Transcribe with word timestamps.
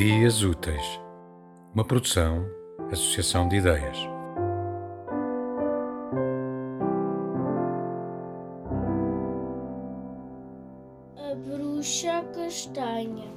Dias 0.00 0.42
Úteis, 0.42 0.98
uma 1.74 1.84
produção, 1.84 2.48
associação 2.90 3.46
de 3.46 3.56
ideias. 3.56 3.98
A 11.18 11.34
bruxa 11.34 12.24
castanha. 12.34 13.30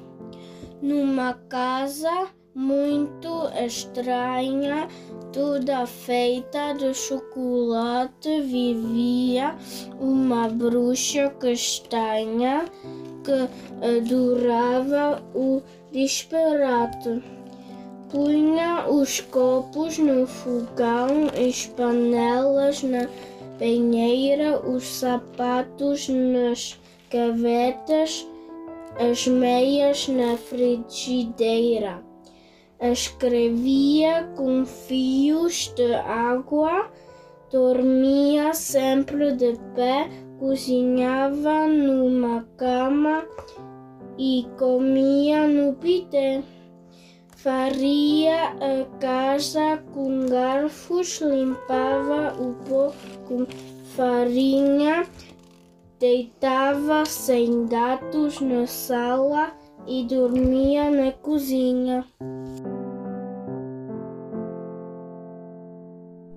Numa 0.82 1.34
casa 1.50 2.30
muito 2.56 3.28
estranha, 3.66 4.88
toda 5.32 5.86
feita 5.86 6.74
de 6.74 6.94
chocolate, 6.94 8.42
vivia 8.42 9.56
uma 10.00 10.48
bruxa 10.48 11.30
castanha 11.40 12.66
que 13.24 13.50
adorava 13.86 15.24
o 15.34 15.62
disparate. 15.92 17.24
Punha 18.10 18.88
os 18.88 19.22
copos 19.22 19.98
no 19.98 20.28
fogão, 20.28 21.30
as 21.36 21.66
panelas 21.66 22.84
na 22.84 23.08
banheira, 23.58 24.60
os 24.60 24.84
sapatos 24.84 26.08
nas 26.10 26.80
gavetas, 27.10 28.28
as 29.00 29.26
meias 29.26 30.08
na 30.08 30.38
frigideira. 30.38 32.04
Escrevia 32.84 34.30
com 34.36 34.66
fios 34.66 35.74
de 35.74 35.94
água, 35.94 36.92
dormia 37.50 38.54
sempre 38.54 39.32
de 39.32 39.58
pé, 39.74 40.10
cozinhava 40.38 41.66
numa 41.66 42.46
cama 42.58 43.24
e 44.18 44.46
comia 44.60 45.48
no 45.48 45.76
pité. 45.76 46.44
Faria 47.38 48.50
a 48.50 48.86
casa 49.00 49.82
com 49.94 50.26
garfos, 50.26 51.22
limpava 51.22 52.36
o 52.38 52.54
pó 52.66 52.92
com 53.26 53.46
farinha, 53.96 55.06
deitava 56.02 57.06
sem 57.06 57.66
gatos 57.66 58.42
na 58.42 58.68
sala 58.68 59.54
e 59.88 60.04
dormia 60.04 60.92
na 60.92 61.13